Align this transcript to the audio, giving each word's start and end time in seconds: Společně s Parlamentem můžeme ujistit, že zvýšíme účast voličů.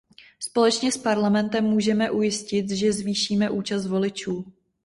Společně 0.39 0.91
s 0.91 0.97
Parlamentem 0.97 1.63
můžeme 1.63 2.11
ujistit, 2.11 2.69
že 2.69 2.93
zvýšíme 2.93 3.49
účast 3.49 3.85
voličů. 3.87 4.53